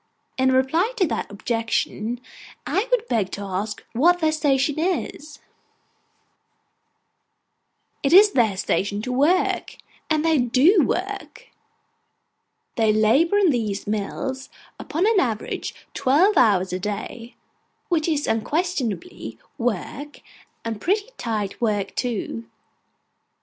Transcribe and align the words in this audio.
In 0.35 0.51
reply 0.51 0.93
to 0.97 1.05
that 1.05 1.29
objection, 1.29 2.21
I 2.65 2.87
would 2.89 3.07
beg 3.07 3.31
to 3.33 3.41
ask 3.43 3.85
what 3.93 4.17
their 4.19 4.31
station 4.31 4.79
is. 4.79 5.37
It 8.01 8.11
is 8.11 8.31
their 8.31 8.57
station 8.57 9.03
to 9.03 9.11
work. 9.11 9.77
And 10.09 10.25
they 10.25 10.39
do 10.39 10.83
work. 10.83 11.49
They 12.77 12.91
labour 12.91 13.37
in 13.37 13.51
these 13.51 13.85
mills, 13.85 14.49
upon 14.79 15.05
an 15.05 15.19
average, 15.19 15.75
twelve 15.93 16.35
hours 16.35 16.73
a 16.73 16.79
day, 16.79 17.35
which 17.89 18.07
is 18.07 18.25
unquestionably 18.25 19.37
work, 19.59 20.21
and 20.65 20.81
pretty 20.81 21.09
tight 21.19 21.61
work 21.61 21.93
too. 21.95 22.45